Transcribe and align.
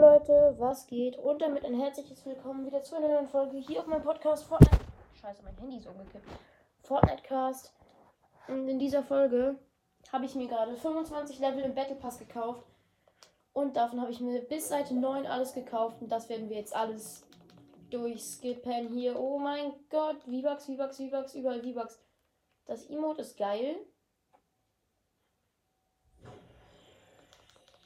Leute, 0.00 0.54
was 0.58 0.86
geht? 0.86 1.16
Und 1.16 1.40
damit 1.40 1.64
ein 1.64 1.72
herzliches 1.72 2.26
Willkommen 2.26 2.66
wieder 2.66 2.82
zu 2.82 2.96
einer 2.96 3.08
neuen 3.08 3.26
Folge 3.26 3.56
hier 3.56 3.80
auf 3.80 3.86
meinem 3.86 4.02
Podcast 4.02 4.44
Fortnite. 4.44 4.84
Scheiße, 5.22 5.42
mein 5.42 5.56
Handy 5.56 5.78
ist 5.78 5.86
umgekippt. 5.86 6.28
Fortnite 6.82 7.22
Cast. 7.22 7.72
Und 8.46 8.68
in 8.68 8.78
dieser 8.78 9.02
Folge 9.02 9.58
habe 10.12 10.26
ich 10.26 10.34
mir 10.34 10.48
gerade 10.48 10.76
25 10.76 11.38
Level 11.38 11.62
im 11.62 11.74
Battle 11.74 11.96
Pass 11.96 12.18
gekauft. 12.18 12.62
Und 13.54 13.78
davon 13.78 14.02
habe 14.02 14.10
ich 14.10 14.20
mir 14.20 14.42
bis 14.42 14.68
Seite 14.68 14.94
9 14.94 15.26
alles 15.26 15.54
gekauft. 15.54 16.02
Und 16.02 16.12
das 16.12 16.28
werden 16.28 16.50
wir 16.50 16.58
jetzt 16.58 16.76
alles 16.76 17.26
durchskippen 17.88 18.88
hier. 18.88 19.18
Oh 19.18 19.38
mein 19.38 19.72
Gott, 19.88 20.22
V-Bucks, 20.24 20.66
V-Bucks, 20.66 20.98
V-Bucks, 20.98 21.34
überall 21.34 21.62
V-Bucks. 21.62 21.98
Das 22.66 22.84
Emote 22.90 23.22
ist 23.22 23.38
geil. 23.38 23.76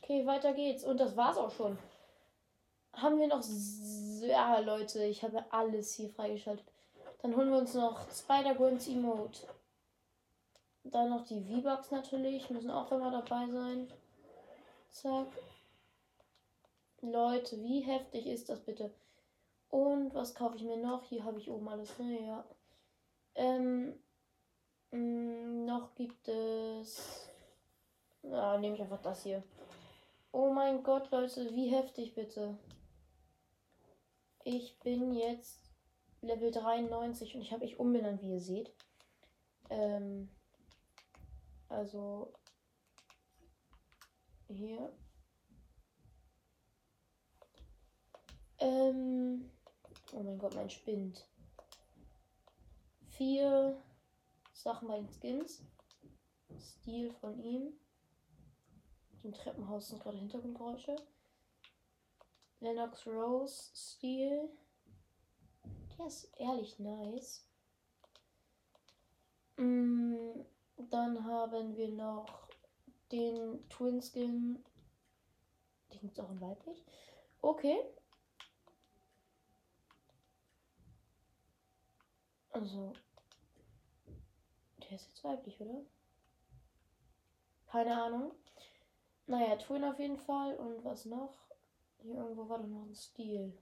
Okay, 0.03 0.27
weiter 0.27 0.53
geht's. 0.55 0.83
Und 0.83 0.99
das 0.99 1.17
war's 1.17 1.39
auch 1.39 1.53
schon. 1.53 1.79
Haben 2.95 3.19
wir 3.19 3.29
noch. 3.29 3.43
Ja, 4.21 4.59
Leute, 4.59 5.05
ich 5.05 5.23
habe 5.23 5.45
alles 5.51 5.95
hier 5.95 6.11
freigeschaltet. 6.11 6.67
Dann 7.23 7.37
holen 7.37 7.51
wir 7.51 7.59
uns 7.59 7.75
noch 7.75 8.11
Spider-Gwens 8.11 8.89
Emote. 8.89 9.47
Dann 10.85 11.11
noch 11.11 11.25
die 11.27 11.41
V-Bucks 11.43 11.91
natürlich. 11.91 12.49
Müssen 12.51 12.71
auch 12.71 12.91
immer 12.91 13.11
dabei 13.11 13.49
sein. 13.51 13.91
Zack. 14.91 15.29
Leute, 17.03 17.63
wie 17.63 17.81
heftig 17.81 18.27
ist 18.27 18.49
das 18.49 18.61
bitte? 18.61 18.91
Und 19.71 20.15
was 20.15 20.35
kaufe 20.35 20.57
ich 20.57 20.63
mir 20.63 20.77
noch? 20.77 21.05
Hier 21.05 21.25
habe 21.25 21.39
ich 21.39 21.51
oben 21.51 21.69
alles. 21.69 21.99
Ne, 21.99 22.27
ja. 22.27 22.45
Ähm. 23.35 23.95
Mh, 24.91 24.99
mm, 24.99 25.65
noch 25.67 25.95
gibt 25.95 26.27
es. 26.29 27.29
Ja, 28.23 28.59
nehme 28.59 28.75
ich 28.75 28.83
einfach 28.83 29.01
das 29.01 29.23
hier. 29.23 29.43
Oh 30.33 30.53
mein 30.53 30.83
Gott, 30.83 31.11
Leute, 31.11 31.55
wie 31.55 31.69
heftig 31.69 32.15
bitte. 32.15 32.57
Ich 34.45 34.79
bin 34.81 35.13
jetzt 35.15 35.71
Level 36.23 36.51
93 36.51 37.35
und 37.35 37.43
ich 37.43 37.53
habe 37.53 37.65
mich 37.65 37.79
umbenannt, 37.79 38.23
wie 38.23 38.31
ihr 38.31 38.41
seht. 38.41 38.73
Ähm, 39.69 40.31
also 41.69 42.33
hier. 44.49 44.93
Ähm, 48.59 49.51
oh 50.13 50.23
mein 50.23 50.39
Gott, 50.39 50.55
mein 50.55 50.71
spinnt. 50.71 51.27
Vier 53.11 53.83
Sachen 54.53 54.89
bei 54.89 54.97
den 54.97 55.09
Skins. 55.09 55.63
Stil 56.59 57.13
von 57.13 57.39
ihm. 57.43 57.73
Im 59.23 59.33
Treppenhaus 59.33 59.89
sind 59.89 60.03
gerade 60.03 60.19
Hintergrundgeräusche. 60.19 60.97
Lennox 62.61 63.07
Rose 63.07 63.71
Stil. 63.75 64.51
Der 65.99 66.07
ist 66.07 66.31
ehrlich 66.37 66.79
nice. 66.79 67.47
Mm, 69.57 70.41
dann 70.77 71.25
haben 71.25 71.77
wir 71.77 71.89
noch 71.89 72.49
den 73.11 73.69
Twin 73.71 74.01
Skin. 74.03 74.65
Den 75.93 76.01
gibt 76.01 76.19
es 76.19 76.25
auch 76.25 76.31
in 76.31 76.41
weiblich. 76.41 76.85
Okay. 77.41 77.79
Also. 82.51 82.93
Der 84.83 84.93
ist 84.93 85.09
jetzt 85.09 85.25
weiblich, 85.25 85.61
oder? 85.61 85.83
Keine 87.67 88.03
Ahnung. 88.03 88.33
Naja, 89.27 89.57
Twin 89.57 89.85
auf 89.85 89.99
jeden 89.99 90.19
Fall. 90.19 90.57
Und 90.57 90.85
was 90.85 91.05
noch? 91.05 91.50
Hier 92.03 92.17
irgendwo 92.17 92.49
war 92.49 92.59
doch 92.59 92.67
noch 92.67 92.87
ein 92.87 92.95
Stil. 92.95 93.53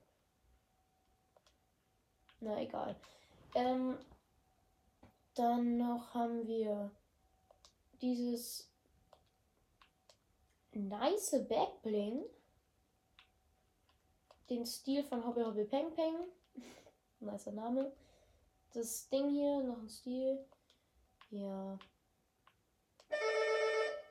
Na 2.39 2.61
egal. 2.61 2.95
Ähm, 3.55 3.97
dann 5.35 5.77
noch 5.77 6.13
haben 6.13 6.47
wir 6.47 6.91
dieses 8.01 8.69
nice 10.71 11.45
Backbling. 11.47 12.23
Den 14.49 14.65
Stil 14.65 15.03
von 15.03 15.25
Hobby 15.25 15.41
Hobby 15.41 15.65
Peng 15.65 15.93
Peng. 15.93 16.15
Nicer 17.19 17.51
Name. 17.51 17.91
Das 18.73 19.09
Ding 19.09 19.29
hier, 19.29 19.63
noch 19.63 19.79
ein 19.79 19.89
Stil. 19.89 20.45
Ja. 21.31 21.77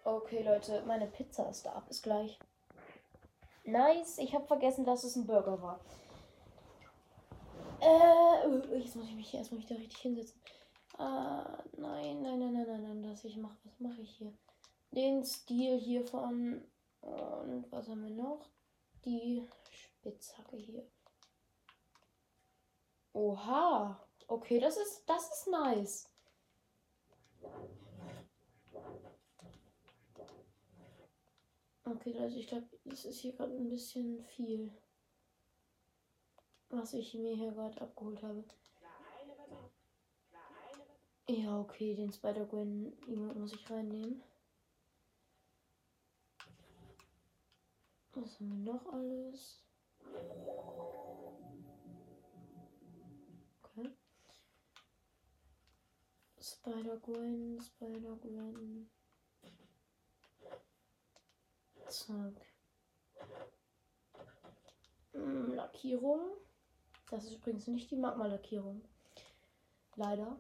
Okay, 0.04 0.42
Leute, 0.42 0.82
meine 0.86 1.06
Pizza 1.06 1.48
ist 1.48 1.64
da. 1.64 1.81
Bis 1.81 2.02
gleich. 2.02 2.38
Nice. 3.68 4.18
Ich 4.18 4.34
habe 4.34 4.46
vergessen, 4.46 4.84
dass 4.84 5.04
es 5.04 5.14
ein 5.16 5.26
Burger 5.26 5.60
war. 5.60 5.80
Äh, 7.80 8.78
jetzt 8.78 8.96
muss 8.96 9.06
ich 9.06 9.14
mich 9.14 9.34
erstmal 9.34 9.60
wieder 9.60 9.76
richtig 9.76 9.98
hinsetzen. 9.98 10.40
Ah, 10.96 11.62
nein, 11.76 12.22
nein, 12.22 12.38
nein, 12.38 12.54
nein, 12.54 12.66
nein, 12.66 12.82
nein, 12.82 13.02
dass 13.02 13.24
ich 13.24 13.36
mache. 13.36 13.58
Was 13.64 13.78
mache 13.78 14.00
ich 14.00 14.10
hier? 14.10 14.32
Den 14.92 15.22
Stil 15.22 15.78
hier 15.78 16.04
von. 16.06 16.64
Und 17.00 17.70
was 17.70 17.88
haben 17.88 18.02
wir 18.02 18.10
noch? 18.10 18.48
Die 19.04 19.46
Spitzhacke 19.70 20.56
hier. 20.56 20.88
Oha. 23.12 24.02
Okay, 24.26 24.60
das 24.60 24.76
ist, 24.78 25.04
das 25.06 25.30
ist 25.30 25.46
nice. 25.48 26.10
Okay, 31.91 32.12
Leute, 32.12 32.38
ich 32.38 32.47
glaube, 32.47 32.69
es 32.84 33.06
ist 33.06 33.21
hier 33.21 33.32
gerade 33.32 33.56
ein 33.56 33.71
bisschen 33.71 34.22
viel, 34.22 34.71
was 36.69 36.93
ich 36.93 37.15
mir 37.15 37.34
hier 37.34 37.50
gerade 37.53 37.81
abgeholt 37.81 38.22
habe. 38.22 38.44
Ja, 41.28 41.59
okay, 41.59 41.94
den 41.94 42.12
Spider-Gwen 42.12 42.93
muss 43.41 43.54
ich 43.54 43.71
reinnehmen. 43.71 44.22
Was 48.12 48.38
haben 48.38 48.65
wir 48.65 48.72
noch 48.75 48.84
alles? 48.93 49.65
Okay. 53.62 53.91
Spider-Gwen, 56.38 57.62
Spider-Gwen. 57.62 58.91
Zack. 61.88 62.34
Hm, 65.12 65.54
Lackierung. 65.54 66.21
Das 67.10 67.25
ist 67.25 67.37
übrigens 67.37 67.66
nicht 67.66 67.91
die 67.91 67.97
Magma-Lackierung. 67.97 68.82
Leider. 69.97 70.38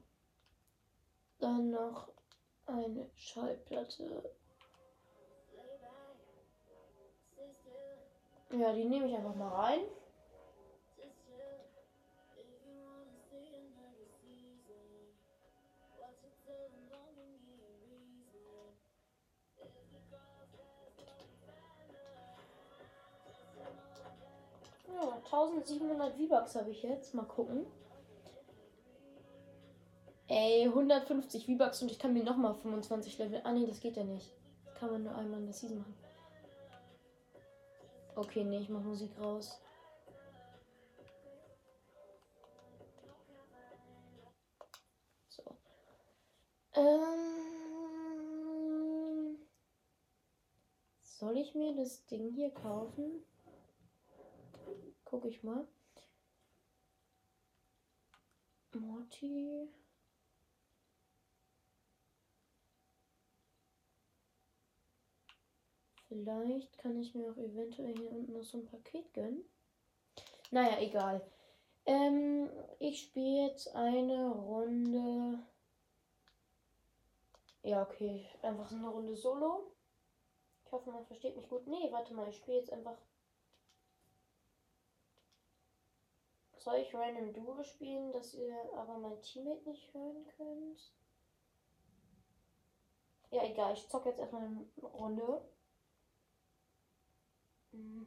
Dann 1.38 1.70
noch 1.70 2.08
eine 2.66 3.10
Schallplatte. 3.16 4.30
Ja, 8.50 8.72
die 8.72 8.84
nehme 8.84 9.08
ich 9.08 9.14
einfach 9.16 9.34
mal 9.34 9.48
rein. 9.48 9.80
1700 25.30 26.14
V-Bucks 26.16 26.54
habe 26.56 26.70
ich 26.70 26.82
jetzt. 26.82 27.14
Mal 27.14 27.26
gucken. 27.26 27.66
Ey, 30.26 30.64
150 30.64 31.46
V-Bucks 31.46 31.82
und 31.82 31.90
ich 31.90 31.98
kann 31.98 32.14
mir 32.14 32.24
nochmal 32.24 32.54
25 32.54 33.18
Level. 33.18 33.40
Ah, 33.44 33.52
nee, 33.52 33.66
das 33.66 33.80
geht 33.80 33.96
ja 33.96 34.04
nicht. 34.04 34.32
Das 34.64 34.74
kann 34.74 34.90
man 34.90 35.04
nur 35.04 35.14
einmal 35.14 35.40
in 35.40 35.46
der 35.46 35.54
Season 35.54 35.78
machen. 35.78 35.94
Okay, 38.14 38.44
nee, 38.44 38.58
ich 38.58 38.68
mach 38.68 38.82
Musik 38.82 39.10
raus. 39.20 39.60
So. 45.28 45.42
Ähm. 46.74 47.38
Soll 51.00 51.36
ich 51.38 51.54
mir 51.54 51.74
das 51.74 52.04
Ding 52.06 52.32
hier 52.32 52.50
kaufen? 52.50 53.24
Guck 55.10 55.24
ich 55.24 55.42
mal. 55.42 55.66
Morty. 58.74 59.66
Vielleicht 66.08 66.76
kann 66.76 67.00
ich 67.00 67.14
mir 67.14 67.30
auch 67.30 67.38
eventuell 67.38 67.96
hier 67.96 68.10
unten 68.12 68.34
noch 68.34 68.42
so 68.42 68.58
ein 68.58 68.66
Paket 68.66 69.14
gönnen. 69.14 69.44
Naja, 70.50 70.78
egal. 70.80 71.26
Ähm, 71.86 72.50
ich 72.78 73.00
spiele 73.00 73.46
jetzt 73.46 73.74
eine 73.74 74.28
Runde. 74.28 75.38
Ja, 77.62 77.80
okay. 77.80 78.28
Einfach 78.42 78.68
so 78.68 78.76
eine 78.76 78.88
Runde 78.88 79.16
Solo. 79.16 79.72
Ich 80.66 80.72
hoffe, 80.72 80.90
man 80.90 81.06
versteht 81.06 81.34
mich 81.34 81.48
gut. 81.48 81.66
Nee, 81.66 81.90
warte 81.92 82.12
mal. 82.12 82.28
Ich 82.28 82.36
spiele 82.36 82.58
jetzt 82.58 82.72
einfach 82.72 82.98
Soll 86.68 86.80
ich 86.80 86.94
random 86.94 87.32
Duo 87.32 87.62
spielen, 87.62 88.12
dass 88.12 88.34
ihr 88.34 88.54
aber 88.76 88.98
mein 88.98 89.22
Teammate 89.22 89.70
nicht 89.70 89.94
hören 89.94 90.26
könnt? 90.36 90.92
Ja, 93.30 93.42
egal. 93.42 93.72
Ich 93.72 93.88
zocke 93.88 94.10
jetzt 94.10 94.18
erstmal 94.18 94.42
eine 94.42 94.66
Runde. 94.82 95.40
Hm. 97.72 98.06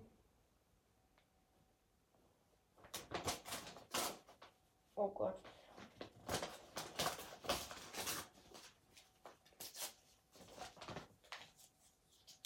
Oh 4.93 5.09
Gott. 5.09 5.39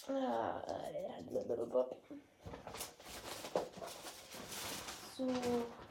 Ah, 0.08 0.62
so. 5.18 5.85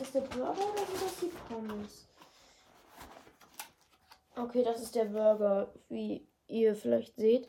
Ist 0.00 0.14
der 0.14 0.20
Burger 0.22 0.50
oder 0.52 0.86
sind 0.86 1.02
das 1.02 1.20
die 1.20 1.32
Pommes? 1.48 2.06
Okay, 4.34 4.64
das 4.64 4.80
ist 4.82 4.94
der 4.94 5.04
Burger, 5.04 5.72
wie 5.88 6.26
ihr 6.48 6.74
vielleicht 6.74 7.14
seht. 7.16 7.48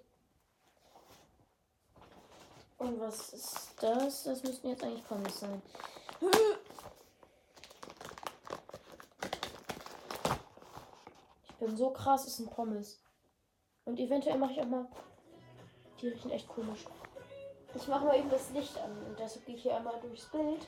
Und 2.77 2.99
was 2.99 3.33
ist 3.33 3.75
das? 3.79 4.23
Das 4.23 4.43
müssten 4.43 4.69
jetzt 4.69 4.83
eigentlich 4.83 5.07
Pommes 5.07 5.39
sein. 5.39 5.61
Ich 11.43 11.55
bin 11.55 11.77
so 11.77 11.91
krass, 11.91 12.27
es 12.27 12.37
sind 12.37 12.51
Pommes. 12.51 13.01
Und 13.85 13.99
eventuell 13.99 14.37
mache 14.37 14.51
ich 14.51 14.61
auch 14.61 14.67
mal. 14.67 14.87
Die 16.01 16.09
riechen 16.09 16.31
echt 16.31 16.49
komisch. 16.49 16.85
Ich 17.73 17.87
mache 17.87 18.05
mal 18.05 18.17
eben 18.17 18.29
das 18.29 18.49
Licht 18.51 18.77
an 18.77 18.91
und 19.05 19.17
deshalb 19.17 19.45
gehe 19.45 19.55
ich 19.55 19.61
hier 19.63 19.77
einmal 19.77 19.99
durchs 20.01 20.25
Bild. 20.29 20.67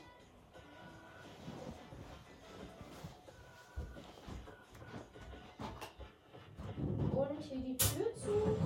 Und 7.46 7.52
hier 7.52 7.74
die 7.74 7.76
Tür 7.76 8.06
zu. 8.16 8.56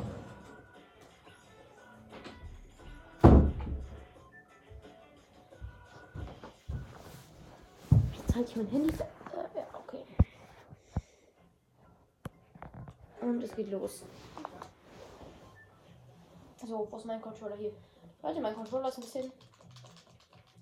Jetzt 8.16 8.34
halte 8.34 8.50
ich 8.50 8.56
mein 8.56 8.66
Handy. 8.68 8.94
Äh, 8.94 9.58
ja, 9.58 9.66
okay. 9.74 10.04
Und 13.20 13.42
es 13.42 13.54
geht 13.54 13.70
los. 13.70 14.02
So, 16.66 16.88
wo 16.90 16.96
ist 16.96 17.04
mein 17.04 17.20
Controller 17.20 17.56
hier? 17.56 17.72
Leute, 18.22 18.40
mein 18.40 18.54
Controller 18.54 18.88
ist 18.88 18.96
ein 18.98 19.02
bisschen 19.02 19.32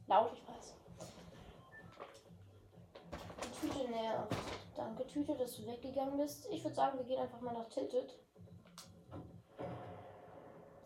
laut, 0.07 0.33
ich 0.33 0.49
weiß. 0.49 0.75
Die 3.45 3.69
Tüte 3.69 3.91
nervt. 3.91 4.35
Danke, 4.77 5.07
Tüte, 5.07 5.37
du 5.59 5.67
weggegangen 5.67 6.17
bist. 6.17 6.47
Ich 6.51 6.63
würde 6.63 6.77
sagen, 6.77 6.99
wir 6.99 7.05
gehen 7.05 7.21
einfach 7.21 7.41
mal 7.41 7.55
nach 7.55 7.69
Tilted. 7.69 8.19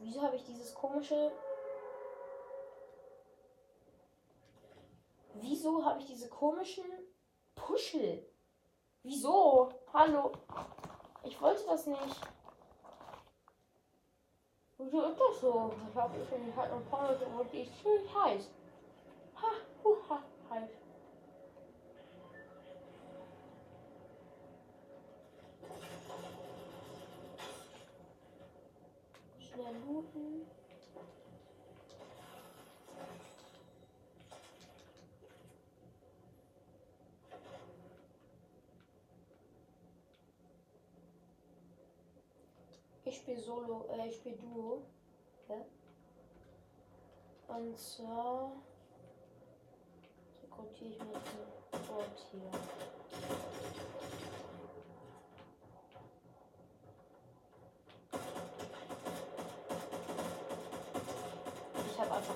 Wieso 0.00 0.22
habe 0.22 0.36
ich 0.36 0.44
dieses 0.44 0.74
komische. 0.74 1.30
Wieso 5.34 5.84
habe 5.84 6.00
ich 6.00 6.06
diese 6.06 6.28
komischen 6.28 6.84
Puschel? 7.54 8.26
Wieso? 9.02 9.68
Hallo? 9.92 10.32
Ich 11.24 11.40
wollte 11.40 11.64
das 11.66 11.86
nicht. 11.86 12.20
Wieso 14.78 15.02
ist 15.02 15.20
das 15.20 15.40
so? 15.40 15.72
Ich 15.88 15.96
habe 15.96 16.16
ich 16.18 16.56
halt 16.56 16.72
ein 16.72 16.84
Pommes 16.86 17.22
und 17.22 17.52
die 17.52 17.62
ist 17.62 17.82
ziemlich 17.82 18.14
heiß. 18.14 18.50
Ha, 19.36 19.48
hu, 19.84 19.96
ha, 20.08 20.22
heiß. 20.50 20.70
Looten. 29.92 30.46
Ich 43.04 43.16
spiele 43.16 43.38
Solo, 43.38 43.86
äh, 43.90 44.08
ich 44.08 44.16
spiele 44.16 44.36
Duo. 44.36 44.82
Ja. 45.48 45.56
Und 47.54 47.78
zwar 47.78 48.52
rekrutiere 50.42 50.92
ich 50.92 50.98
mir 51.00 51.16
ein 51.16 51.86
Bot 51.86 52.26
hier. 52.30 53.91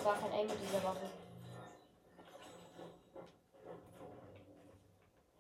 Einfach 0.07 0.21
gar 0.21 0.31
kein 0.31 0.39
Aim 0.39 0.47
mit 0.47 0.63
dieser 0.63 0.85
Waffe. 0.85 1.11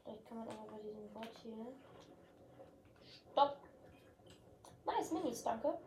Vielleicht 0.02 0.26
kann 0.26 0.38
man 0.38 0.48
aber 0.48 0.66
bei 0.72 0.78
diesem 0.82 1.08
Bot 1.10 1.28
hier. 1.40 1.66
Stopp! 3.30 3.58
Nice 4.84 5.12
Minis, 5.12 5.44
danke. 5.44 5.78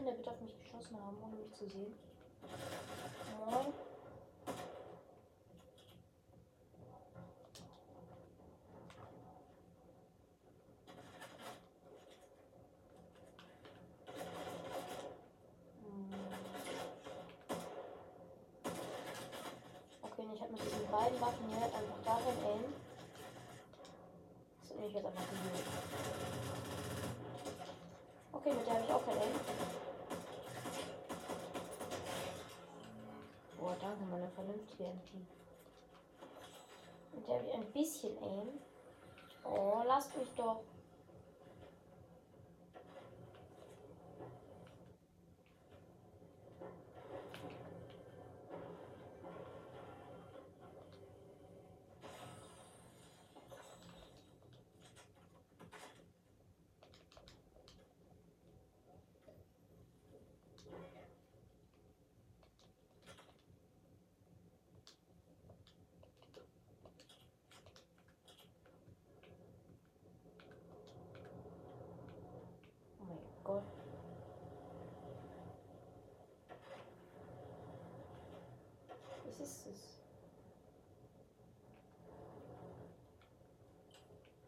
Kann 0.00 0.06
der 0.06 0.14
bitte 0.14 0.30
auf 0.30 0.40
mich 0.40 0.58
geschossen 0.58 0.96
haben, 0.96 1.18
ohne 1.22 1.36
mich 1.36 1.52
zu 1.52 1.68
sehen? 1.68 1.92
Moin. 3.38 3.66
Hm. 15.84 16.14
Ich 20.32 20.40
habe 20.40 20.52
mit 20.52 20.62
diesen 20.64 20.90
beiden 20.90 21.20
Waffen 21.20 21.46
hier 21.46 21.60
halt 21.60 21.74
einfach 21.74 22.04
gar 22.06 22.20
kein 22.22 22.38
Aim. 22.46 22.72
Das 24.62 24.70
nehme 24.76 24.86
ich 24.86 24.94
jetzt 24.94 25.04
einfach 25.04 25.24
die 25.30 25.36
Okay, 28.32 28.54
mit 28.54 28.66
der 28.66 28.74
habe 28.74 28.84
ich 28.84 28.92
auch 28.92 29.04
kein 29.04 29.18
Aim. 29.18 29.69
Vernünftige 34.40 34.84
MP. 34.84 35.26
Mit 37.14 37.28
der 37.28 37.44
ich 37.44 37.54
ein 37.54 37.72
bisschen 37.72 38.16
Aim. 38.22 38.48
Oh, 39.44 39.82
lasst 39.86 40.16
mich 40.16 40.28
doch. 40.36 40.62
Oh 73.02 73.04
mein 73.08 73.18
Gott. 73.44 73.62
Was 79.40 79.48
ist 79.48 79.66
es? 79.68 80.00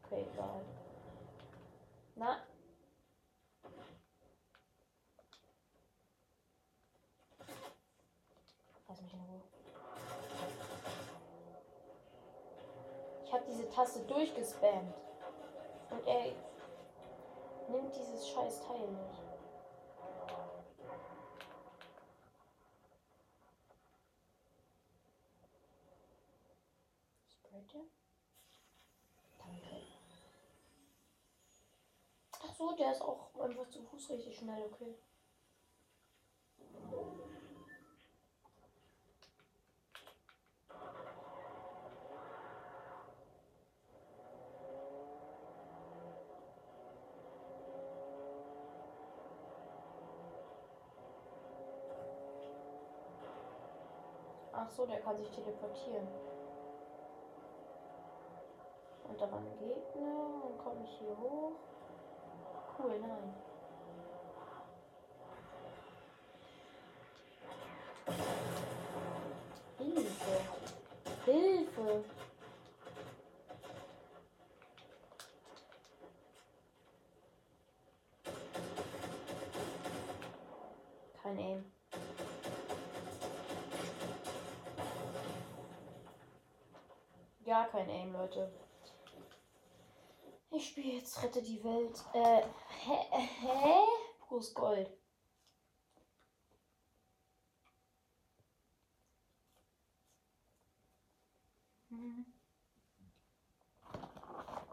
Okay, 0.04 0.26
egal. 0.30 0.60
Na? 2.14 2.42
Lass 8.86 9.00
mich 9.00 9.14
in 9.14 9.20
Ruhe. 9.20 9.40
Ich 13.24 13.32
habe 13.32 13.44
diese 13.48 13.70
Taste 13.70 14.00
durchgespammt. 14.00 14.94
Und 15.88 16.06
er 16.06 16.32
nimmt 17.70 17.96
dieses 17.96 18.28
scheiß 18.28 18.60
Teil 18.66 18.88
nicht. 18.88 19.32
Sprayt 27.28 27.74
er? 27.74 27.84
Danke. 29.38 29.82
Ach 32.44 32.54
so, 32.54 32.74
der 32.92 32.98
ist 32.98 33.02
auch 33.02 33.30
einfach 33.40 33.68
zu 33.70 33.80
Fuß 33.82 34.10
richtig 34.10 34.36
schnell, 34.36 34.64
okay. 34.64 34.94
Ach 54.52 54.68
so, 54.68 54.84
der 54.84 55.00
kann 55.00 55.16
sich 55.16 55.30
teleportieren. 55.30 56.06
Und 59.08 59.20
da 59.20 59.30
war 59.32 59.38
ein 59.38 59.58
Gegner. 59.58 60.42
Dann 60.42 60.58
komme 60.58 60.84
ich 60.84 60.98
hier 60.98 61.16
hoch. 61.18 61.52
Cool, 62.82 62.98
nein. 62.98 63.34
Hilfe. 69.78 70.40
Hilfe. 71.26 72.04
Kein 81.22 81.38
Aim. 81.38 81.64
Ja, 87.44 87.64
kein 87.70 87.88
Aim, 87.88 88.12
Leute. 88.12 88.50
Ich 90.54 90.68
spiele 90.68 90.98
jetzt 90.98 91.22
Rette 91.22 91.42
die 91.42 91.64
Welt. 91.64 92.04
Äh, 92.12 92.42
hä? 92.84 92.98
Hä? 93.40 93.80
Gold. 94.54 94.90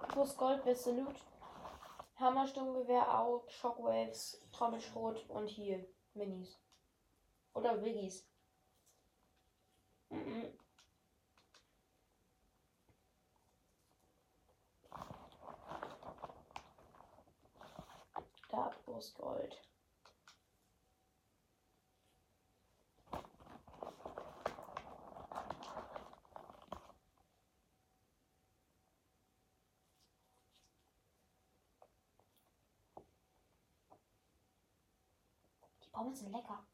Pures 0.10 0.36
Gold, 0.38 0.64
beste 0.66 0.92
Loot. 0.92 1.16
Hammersturmgewehr, 2.16 3.18
out, 3.18 3.50
Shockwaves, 3.52 4.42
Trommelschrot 4.52 5.30
und 5.30 5.48
hier 5.48 5.86
Minis. 6.14 6.60
Oder 7.54 7.82
Wiggies. 7.82 8.28
Mhm. 10.10 10.58
Pures 19.00 19.14
Gold. 19.14 19.56
Die 35.82 35.90
Pommes 35.92 36.20
sind 36.20 36.32
lecker. 36.34 36.66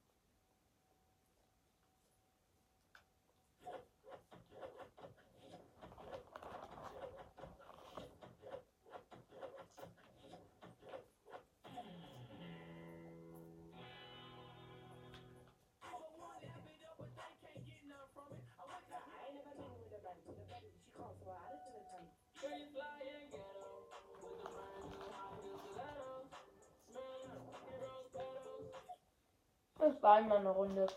Das 29.85 30.01
war 30.01 30.15
einmal 30.15 30.39
eine 30.39 30.49
Runde. 30.49 30.87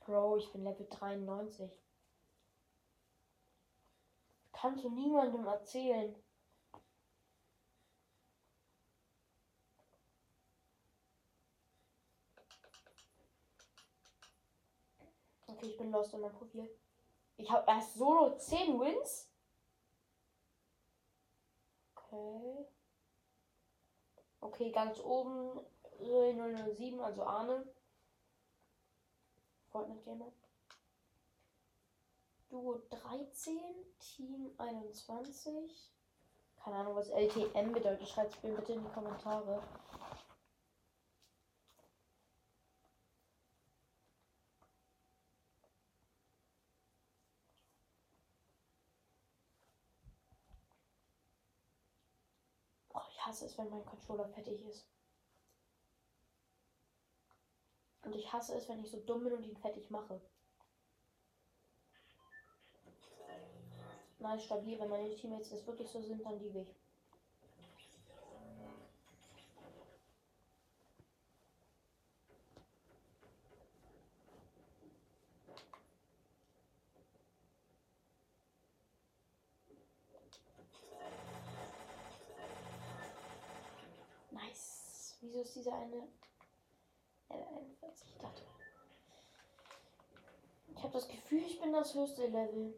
Bro, 0.00 0.36
ich 0.36 0.52
bin 0.52 0.64
Level 0.64 0.86
93. 0.86 1.72
Kannst 4.52 4.84
du 4.84 4.90
niemandem 4.90 5.46
erzählen. 5.46 6.14
Okay, 15.46 15.68
ich 15.68 15.78
bin 15.78 15.90
lost 15.90 16.12
in 16.12 16.20
meinem 16.20 16.34
Profil. 16.34 16.68
Ich 17.38 17.50
habe 17.50 17.64
erst 17.66 17.94
solo 17.94 18.36
10 18.36 18.78
Wins. 18.78 19.32
Okay. 21.94 22.66
Okay, 24.42 24.70
ganz 24.70 25.00
oben 25.00 25.64
007, 26.00 27.00
also 27.00 27.22
Arne. 27.22 27.64
Fortnite 29.70 30.02
Gamer. 30.04 30.32
Duo 32.50 32.82
13, 32.90 33.58
Team 34.00 34.50
21. 34.58 35.90
Keine 36.56 36.76
Ahnung, 36.76 36.96
was 36.96 37.08
LTM 37.08 37.72
bedeutet. 37.72 38.08
Schreibt 38.08 38.34
es 38.34 38.42
mir 38.42 38.54
bitte 38.56 38.72
in 38.72 38.82
die 38.82 38.90
Kommentare. 38.90 39.62
Oh, 52.92 53.00
ich 53.08 53.24
hasse 53.24 53.46
es, 53.46 53.56
wenn 53.56 53.70
mein 53.70 53.86
Controller 53.86 54.28
fertig 54.28 54.60
ist. 54.66 54.86
Und 58.10 58.16
ich 58.16 58.32
hasse 58.32 58.56
es, 58.56 58.68
wenn 58.68 58.80
ich 58.80 58.90
so 58.90 58.98
dumm 58.98 59.22
bin 59.22 59.34
und 59.34 59.46
ihn 59.46 59.56
fertig 59.56 59.88
mache. 59.88 60.20
Nein, 64.18 64.40
stabil. 64.40 64.80
Wenn 64.80 64.88
meine 64.88 65.14
Teammates 65.14 65.50
das 65.50 65.64
wirklich 65.64 65.88
so 65.88 66.02
sind, 66.02 66.24
dann 66.24 66.40
liebe 66.40 66.58
ich. 66.58 66.74
Nice. 84.32 85.16
Wieso 85.20 85.42
ist 85.42 85.54
dieser 85.54 85.74
eine 85.74 86.08
L41? 87.30 88.04
Ich 88.06 88.18
dachte. 88.18 88.42
Ich 90.74 90.82
habe 90.82 90.92
das 90.92 91.08
Gefühl, 91.08 91.42
ich 91.46 91.60
bin 91.60 91.72
das 91.72 91.94
höchste 91.94 92.26
Level. 92.26 92.74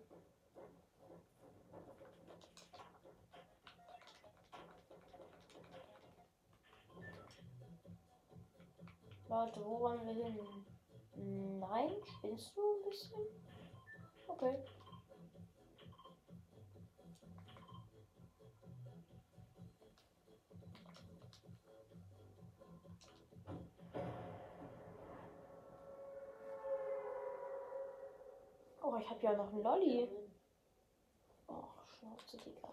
Warte, 9.28 9.64
wo 9.64 9.80
wollen 9.80 10.04
wir 10.04 10.12
hin? 10.12 10.38
Nein, 11.58 11.90
spinnst 12.04 12.54
du 12.54 12.60
ein 12.60 12.82
bisschen? 12.82 13.20
Okay. 14.26 14.58
Oh, 28.92 28.98
ich 28.98 29.08
habe 29.08 29.22
ja 29.22 29.32
noch 29.32 29.50
einen 29.50 29.62
Lolli. 29.62 30.06
Oh, 31.48 31.64
Schnauze, 31.98 32.36
Digga. 32.36 32.68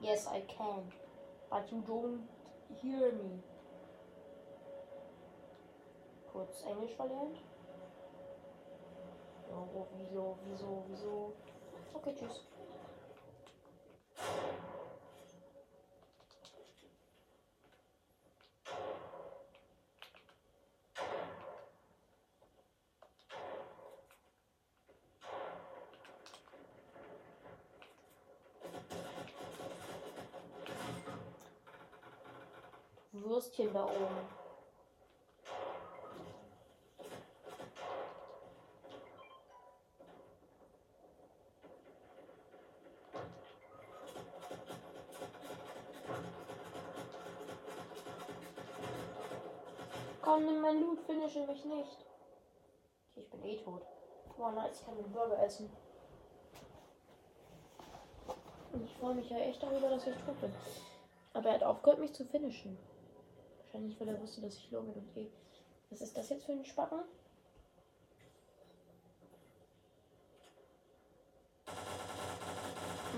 Yes, 0.00 0.28
I 0.28 0.42
can. 0.42 0.92
But 1.50 1.72
you 1.72 1.82
don't 1.82 2.28
hear 2.80 3.12
me. 3.12 3.42
Kurz 6.32 6.62
Englisch 6.62 6.94
verlernt. 6.94 7.38
Oh, 9.52 9.86
wieso, 9.98 10.38
wieso, 10.44 10.84
wieso? 10.86 11.32
Okay, 11.92 12.14
tschüss. 12.18 12.40
Würstchen 33.12 33.72
da. 33.72 33.86
Finische 51.30 51.52
mich 51.52 51.64
nicht. 51.64 51.98
Okay, 53.10 53.20
ich 53.20 53.30
bin 53.30 53.44
eh 53.44 53.56
tot. 53.56 53.82
Boah, 54.36 54.52
nice, 54.52 54.80
ich 54.80 54.86
kann 54.86 54.96
den 54.96 55.12
Burger 55.12 55.42
essen. 55.42 55.70
Und 58.72 58.84
ich 58.84 58.96
freue 58.96 59.14
mich 59.14 59.28
ja 59.28 59.38
echt 59.38 59.62
darüber, 59.62 59.90
dass 59.90 60.06
ich 60.06 60.14
tot 60.14 60.40
bin. 60.40 60.52
Aber 61.32 61.48
er 61.48 61.54
hat 61.56 61.62
aufgehört, 61.62 62.00
mich 62.00 62.14
zu 62.14 62.24
finishen. 62.24 62.78
Wahrscheinlich, 63.58 64.00
weil 64.00 64.08
er 64.08 64.20
wusste, 64.20 64.40
dass 64.40 64.56
ich 64.56 64.70
low 64.70 64.82
bin 64.82 64.94
und 64.94 65.16
eh. 65.16 65.30
Was 65.90 66.00
ist 66.00 66.16
das 66.16 66.28
jetzt 66.28 66.44
für 66.44 66.52
ein 66.52 66.64
Spacken? 66.64 67.00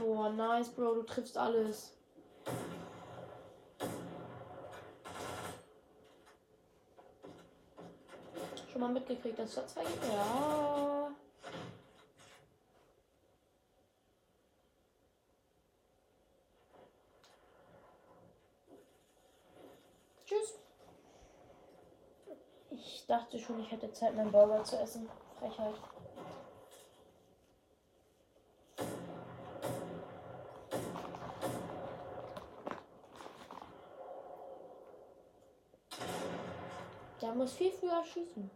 Oh, 0.05 0.29
nice, 0.31 0.71
Bro, 0.71 0.95
du 0.95 1.03
triffst 1.03 1.37
alles. 1.37 1.95
Mal 8.83 8.93
mitgekriegt, 8.93 9.39
dass 9.39 9.55
da 9.55 9.67
zwei 9.67 9.85
gibt? 9.85 10.05
Ja. 10.05 11.11
Tschüss. 20.27 20.55
Ich 22.71 23.07
dachte 23.07 23.39
schon, 23.39 23.61
ich 23.61 23.71
hätte 23.71 23.93
Zeit, 23.93 24.17
meinen 24.17 24.33
Burger 24.33 24.65
zu 24.65 24.77
essen. 24.79 25.09
Frechheit. 25.39 25.75
Der 37.21 37.35
muss 37.35 37.53
viel 37.53 37.71
früher 37.71 38.05
schießen. 38.05 38.51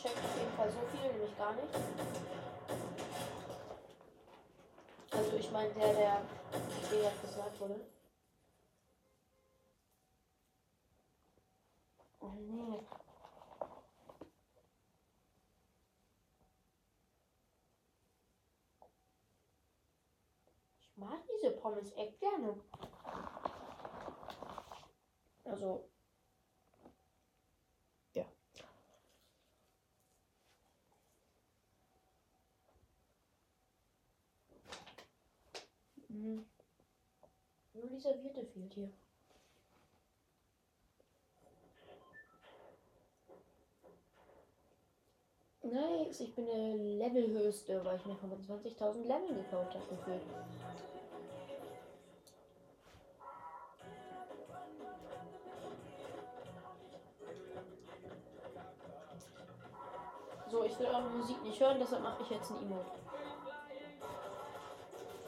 Checkt 0.00 0.16
auf 0.18 0.38
jeden 0.38 0.52
Fall 0.52 0.70
so 0.70 0.78
viel, 0.96 1.12
nämlich 1.12 1.36
gar 1.36 1.52
nicht. 1.54 1.74
Also 5.10 5.36
ich 5.36 5.50
meine 5.50 5.72
der, 5.74 5.92
der 5.92 6.22
später 6.84 7.10
gesagt 7.20 7.60
wurde. 7.60 7.80
Oh 12.20 12.32
nee. 12.38 12.80
Ich 20.80 20.96
mag 20.96 21.18
diese 21.36 21.50
Pommes 21.52 21.92
echt 21.96 22.20
gerne. 22.20 22.60
Also. 25.44 25.88
Ja. 28.14 28.24
Mhm. 36.08 36.46
Die 37.98 38.02
Serviette 38.02 38.44
fehlt 38.44 38.74
hier. 38.74 38.92
Nice, 45.62 46.20
ich 46.20 46.32
bin 46.32 46.46
der 46.46 46.76
Levelhöchste, 46.76 47.84
weil 47.84 47.96
ich 47.96 48.06
mir 48.06 48.14
25.000 48.14 49.02
Level 49.02 49.34
gekauft 49.34 49.74
habe 49.74 49.84
gefühlt. 49.90 50.22
So, 60.48 60.62
ich 60.62 60.78
will 60.78 60.86
eure 60.86 61.10
Musik 61.10 61.42
nicht 61.42 61.60
hören, 61.60 61.78
deshalb 61.80 62.04
mache 62.04 62.22
ich 62.22 62.30
jetzt 62.30 62.48
ein 62.52 62.62
Emote. 62.62 62.92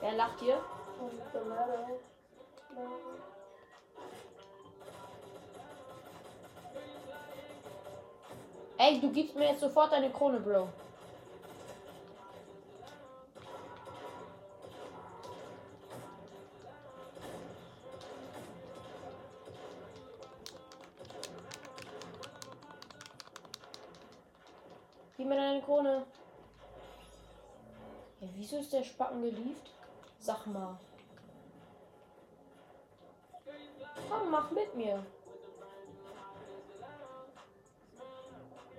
Wer 0.00 0.12
lacht 0.12 0.38
hier? 0.38 0.62
Ey, 8.82 8.98
du 8.98 9.12
gibst 9.12 9.36
mir 9.36 9.48
jetzt 9.50 9.60
sofort 9.60 9.92
deine 9.92 10.10
Krone, 10.10 10.40
Bro. 10.40 10.68
Gib 25.18 25.28
mir 25.28 25.36
deine 25.36 25.60
Krone. 25.60 26.06
Ja, 28.20 28.28
wieso 28.34 28.56
ist 28.56 28.72
der 28.72 28.82
Spacken 28.82 29.20
gelieft? 29.20 29.70
Sag 30.18 30.46
mal. 30.46 30.78
Komm, 34.10 34.30
mach 34.30 34.50
mit 34.50 34.74
mir. 34.74 35.04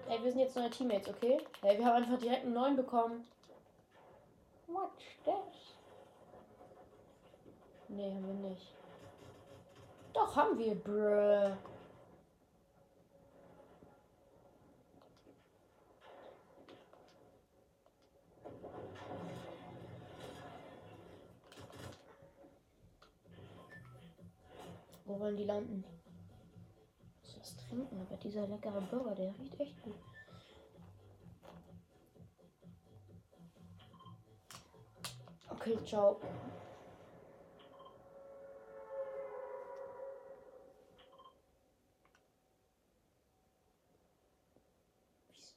Ey, 0.09 0.21
wir 0.21 0.29
sind 0.29 0.41
jetzt 0.41 0.57
neue 0.57 0.69
Teammates, 0.69 1.07
okay? 1.07 1.37
Ey, 1.61 1.77
wir 1.77 1.85
haben 1.85 2.03
einfach 2.03 2.19
direkt 2.19 2.43
einen 2.43 2.53
neuen 2.53 2.75
bekommen. 2.75 3.25
Watch 4.67 5.17
this. 5.23 5.75
Nee, 7.87 8.13
haben 8.13 8.27
wir 8.27 8.49
nicht. 8.49 8.73
Doch, 10.13 10.35
haben 10.35 10.57
wir, 10.57 10.75
bruh. 10.75 11.55
Wo 25.11 25.19
wollen 25.19 25.35
die 25.35 25.43
landen? 25.43 25.83
Muss 27.21 27.37
was 27.37 27.57
trinken, 27.57 27.99
aber 27.99 28.15
dieser 28.15 28.47
leckere 28.47 28.79
Burger, 28.79 29.13
der 29.13 29.37
riecht 29.37 29.59
echt 29.59 29.81
gut. 29.83 29.99
Okay, 35.49 35.77
ciao. 35.85 36.21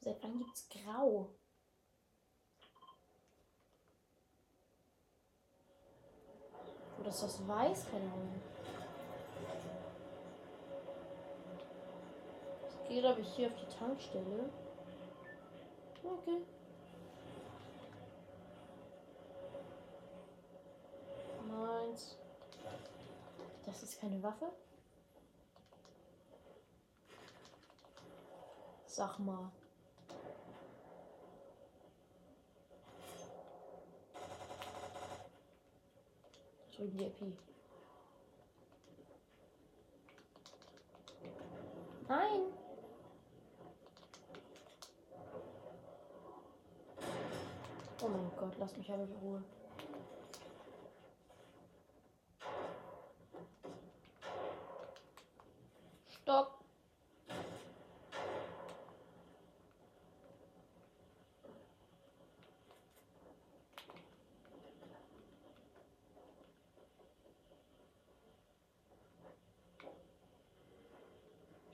Seit 0.00 0.20
wann 0.20 0.38
gibt's 0.40 0.68
Grau? 0.68 1.30
Oder 6.98 7.08
ist 7.08 7.22
das 7.22 7.46
weiß? 7.46 7.86
Keine 7.92 8.12
Ahnung. 8.12 8.42
Gehe, 12.94 13.02
glaube 13.02 13.22
ich, 13.22 13.28
hier 13.34 13.48
auf 13.48 13.54
die 13.56 13.76
Tankstelle. 13.76 14.50
Okay. 16.04 16.42
Meins. 21.48 22.16
Das 23.66 23.82
ist 23.82 24.00
keine 24.00 24.22
Waffe. 24.22 24.52
Sag 28.86 29.18
mal. 29.18 29.50
Drüben 36.76 36.96
die 36.96 37.06
EP. 37.06 37.20
Nein. 42.08 42.54
Oh 48.04 48.08
mein 48.08 48.30
Gott, 48.44 48.56
lass 48.58 48.76
mich 48.76 48.92
aber 48.92 49.04
in 49.04 49.12
Ruhe. 49.22 49.42
Stopp. 56.10 56.62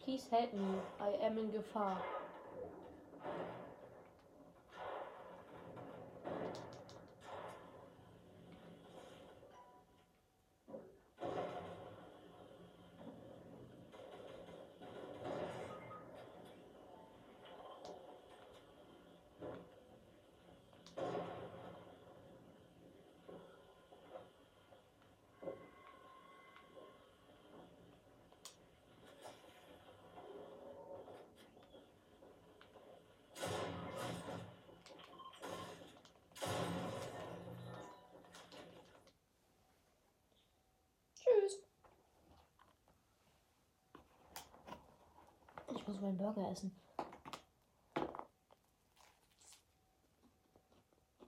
Please 0.05 0.25
help 0.31 0.53
me. 0.53 0.79
I 1.01 1.27
am 1.27 1.37
in 1.37 1.51
Gefahr. 1.51 2.01
Muss 45.91 46.01
meinen 46.01 46.17
Burger 46.17 46.49
essen. 46.51 46.71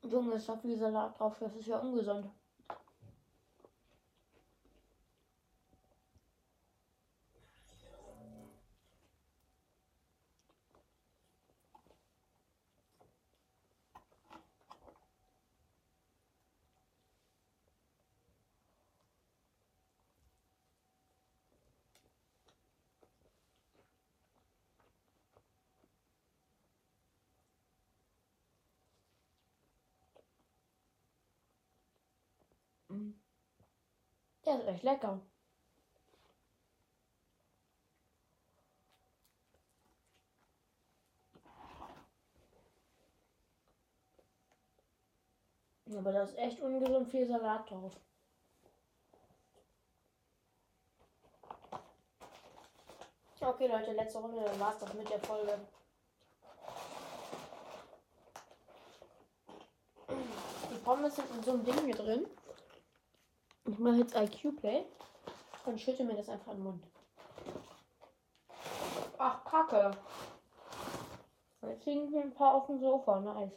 Junge, 0.05 0.35
ist 0.35 0.49
da 0.49 0.57
viel 0.57 0.77
Salat 0.77 1.19
drauf. 1.19 1.37
Das 1.41 1.55
ist 1.57 1.67
ja 1.67 1.79
ungesund. 1.79 2.31
Mm. 32.93 33.15
Der 34.45 34.59
ist 34.59 34.67
echt 34.67 34.83
lecker. 34.83 35.21
Aber 45.97 46.13
da 46.13 46.23
ist 46.23 46.37
echt 46.39 46.61
ungesund 46.61 47.09
viel 47.09 47.27
Salat 47.27 47.71
drauf. 47.71 47.93
Okay, 53.41 53.67
Leute, 53.67 53.93
letzte 53.93 54.19
Runde, 54.19 54.43
dann 54.45 54.61
war's 54.61 54.79
das 54.79 54.95
mit 54.95 55.11
der 55.11 55.19
Folge. 55.19 55.59
Die 60.09 60.79
Pommes 60.85 61.17
sind 61.17 61.29
in 61.37 61.43
so 61.43 61.51
einem 61.51 61.65
Ding 61.65 61.85
hier 61.85 61.95
drin. 61.95 62.27
Ich 63.65 63.79
mache 63.79 63.97
jetzt 63.97 64.17
IQ-Play 64.17 64.85
und 65.67 65.81
schütte 65.81 66.05
mir 66.05 66.17
das 66.17 66.29
einfach 66.29 66.53
in 66.53 66.59
den 66.59 66.65
Mund. 66.65 66.85
Ach, 69.19 69.45
Kacke. 69.45 69.93
Jetzt 71.63 71.87
liegen 71.87 72.09
hier 72.09 72.23
ein 72.23 72.35
paar 72.35 72.55
auf 72.55 72.67
dem 72.67 72.81
Sofa. 72.81 73.21
Nice. 73.21 73.53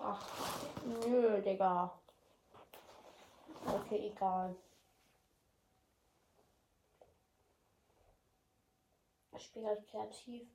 Ach, 0.00 0.28
nö, 0.84 1.42
Digga. 1.42 1.92
Okay, 3.66 4.12
egal. 4.14 4.54
Ich 9.36 9.44
spiele 9.44 9.66
halt 9.66 9.86
kreativ. 9.86 10.48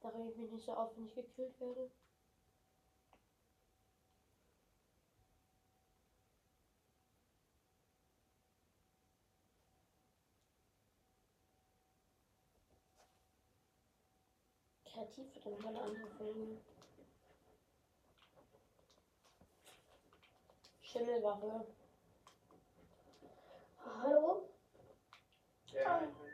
Da 0.00 0.08
rege 0.10 0.30
ich 0.30 0.36
mich 0.36 0.50
nicht 0.52 0.64
so 0.64 0.74
auf, 0.74 0.96
wenn 0.96 1.06
ich 1.06 1.14
gekillt 1.14 1.58
werde. 1.60 1.90
Kreativ 14.84 15.34
wird 15.34 15.46
dann 15.46 15.52
noch 15.54 15.64
eine 15.64 15.82
andere 15.82 16.08
Folge. 16.10 16.60
Schimmelwache. 20.82 21.66
Hallo? 23.84 24.48
Ja, 25.72 26.00
da. 26.00 26.31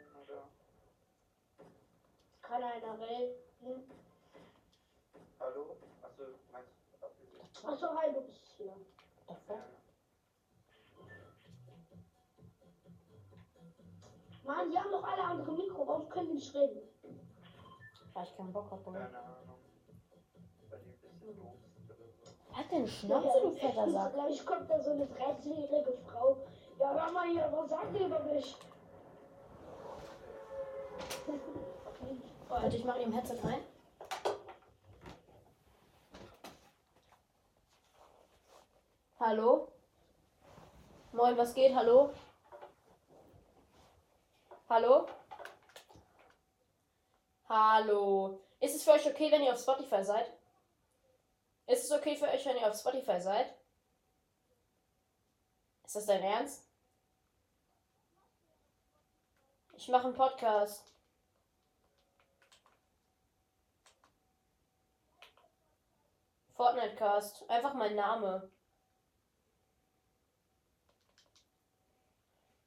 Kann 2.49 2.63
einer 2.63 2.99
reden? 2.99 3.35
Hallo? 5.39 5.77
Achso, 6.03 6.23
meinst 6.51 6.71
du? 7.63 7.69
Achso, 7.69 7.87
hi, 7.95 8.11
du 8.15 8.23
bist 8.23 8.41
hier. 8.57 8.75
Ja. 9.29 9.57
Mann, 14.45 14.71
die 14.71 14.79
haben 14.79 14.91
doch 14.91 15.05
alle 15.05 15.25
andere 15.25 15.53
Mikro, 15.53 15.87
warum 15.87 16.09
können 16.09 16.29
die 16.29 16.35
nicht 16.37 16.55
reden? 16.55 16.89
Weil 18.15 18.25
ich 18.25 18.35
keinen 18.35 18.53
Bock 18.55 18.71
habe. 18.71 18.93
Keine 18.93 19.19
Ahnung. 19.19 19.59
Weil 20.71 20.81
die 20.81 20.89
ein 20.89 20.93
bisschen 20.93 21.19
doof 21.21 21.55
sind 21.75 21.91
oder 21.91 21.97
so. 22.49 22.57
Hat 22.57 22.73
den 22.73 22.89
Schnauze, 22.89 23.41
du 23.43 23.51
fetter 23.57 23.91
Sack. 23.91 24.15
Gleich 24.15 24.47
kommt 24.47 24.71
da 24.71 24.81
so 24.81 24.93
eine 24.93 25.05
13-jährige 25.05 25.99
Frau. 26.07 26.39
Ja, 26.79 26.95
hör 26.95 27.13
mal 27.13 27.29
hier, 27.29 27.53
was 27.53 27.69
sagt 27.69 27.95
ihr 27.95 28.07
über 28.07 28.21
mich? 28.21 28.57
Warte, 32.49 32.77
ich 32.77 32.85
mache 32.85 33.03
ihm 33.03 33.13
Headset 33.13 33.39
rein. 33.45 33.63
Hallo? 39.21 39.71
Moin, 41.13 41.37
was 41.37 41.53
geht? 41.53 41.75
Hallo? 41.75 42.11
Hallo? 44.71 45.07
Hallo? 47.49 48.41
Ist 48.61 48.77
es 48.77 48.83
für 48.83 48.93
euch 48.93 49.07
okay, 49.07 49.31
wenn 49.31 49.43
ihr 49.43 49.53
auf 49.53 49.61
Spotify 49.61 50.03
seid? 50.03 50.33
Ist 51.67 51.85
es 51.85 51.93
okay 51.93 52.17
für 52.17 52.29
euch, 52.29 52.47
wenn 52.47 52.57
ihr 52.57 52.69
auf 52.69 52.79
Spotify 52.79 53.21
seid? 53.21 53.55
Ist 55.85 55.97
das 55.97 56.07
dein 56.07 56.23
Ernst? 56.23 56.67
Ich 59.75 59.89
mache 59.89 60.07
einen 60.07 60.15
Podcast. 60.15 60.98
Fortnite 66.59 66.97
Cast. 66.97 67.49
Einfach 67.49 67.73
mein 67.75 67.95
Name. 67.95 68.51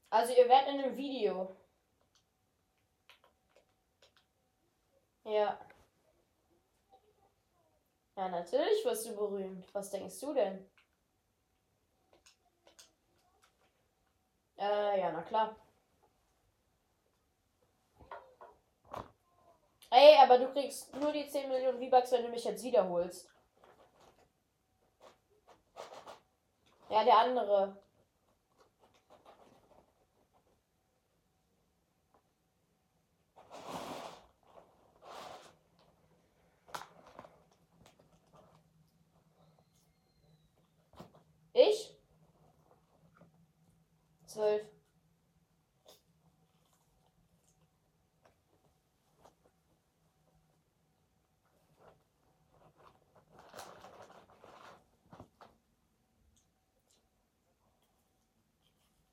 Also 0.09 0.33
ihr 0.33 0.47
werdet 0.47 0.73
in 0.73 0.79
einem 0.79 0.95
Video. 0.95 1.53
Ja. 5.25 5.59
Ja, 8.15 8.29
natürlich 8.29 8.85
wirst 8.85 9.07
du 9.07 9.15
berühmt. 9.15 9.67
Was 9.73 9.89
denkst 9.89 10.19
du 10.21 10.33
denn? 10.33 10.69
Äh, 14.57 15.01
ja, 15.01 15.11
na 15.11 15.21
klar. 15.23 15.55
Ey, 19.89 20.17
aber 20.17 20.37
du 20.37 20.53
kriegst 20.53 20.95
nur 20.95 21.11
die 21.11 21.27
10 21.27 21.49
Millionen 21.49 21.79
V-Bucks, 21.79 22.13
wenn 22.13 22.23
du 22.23 22.29
mich 22.29 22.45
jetzt 22.45 22.63
wiederholst. 22.63 23.30
Ja, 26.91 27.05
der 27.05 27.17
andere. 27.17 27.77
Ich? 41.53 41.95
Zwölf. 44.25 44.65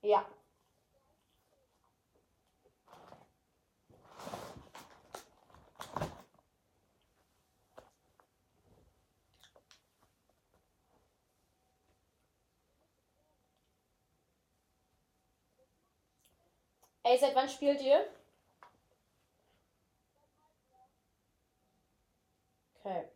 Ja. 0.08 0.24
Ey, 17.08 17.16
seit 17.18 17.34
wann 17.34 17.48
spielt 17.48 17.80
ihr? 17.80 18.06
Okay. 22.84 23.08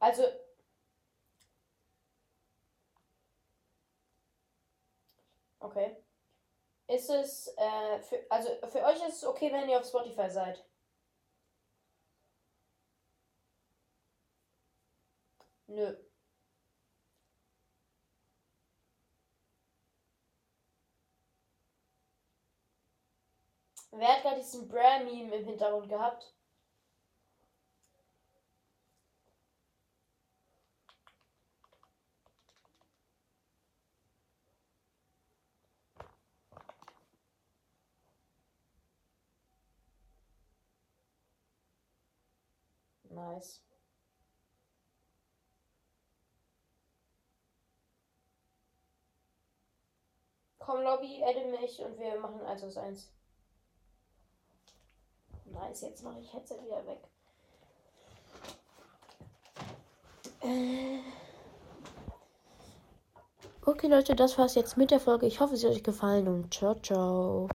Also. 0.00 0.22
Okay. 5.60 5.96
Ist 6.88 7.10
es, 7.10 7.48
äh, 7.56 8.00
für, 8.02 8.18
also 8.30 8.50
für 8.68 8.84
euch 8.84 8.96
ist 9.08 9.18
es 9.18 9.24
okay, 9.24 9.52
wenn 9.52 9.68
ihr 9.68 9.78
auf 9.80 9.86
Spotify 9.86 10.30
seid? 10.30 10.64
Nö. 15.68 16.07
Wer 23.90 24.08
hat 24.08 24.22
gerade 24.22 24.36
diesen 24.36 24.68
Bram-Meme 24.68 25.36
im 25.36 25.44
Hintergrund 25.46 25.88
gehabt? 25.88 26.32
Nice. 43.10 43.60
Komm, 50.58 50.82
Lobby, 50.82 51.22
adde 51.24 51.46
mich 51.46 51.80
und 51.80 51.98
wir 51.98 52.20
machen 52.20 52.42
1 52.42 52.62
aus 52.62 52.76
1. 52.76 53.17
Nice, 55.52 55.82
jetzt 55.82 56.02
mache 56.02 56.20
ich 56.20 56.32
Headset 56.32 56.56
wieder 56.64 56.86
weg. 56.86 57.00
Äh. 60.42 61.00
Okay, 63.64 63.86
Leute, 63.88 64.14
das 64.14 64.38
war's 64.38 64.54
jetzt 64.54 64.76
mit 64.76 64.90
der 64.90 65.00
Folge. 65.00 65.26
Ich 65.26 65.40
hoffe, 65.40 65.54
es 65.54 65.64
hat 65.64 65.72
euch 65.72 65.82
gefallen 65.82 66.26
und 66.26 66.54
ciao, 66.54 66.74
ciao. 66.76 67.46